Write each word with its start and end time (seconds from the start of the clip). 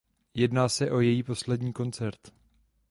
Jedná 0.33 0.69
se 0.69 0.91
o 0.91 0.99
její 0.99 1.23
poslední 1.23 1.73
koncert. 1.73 2.19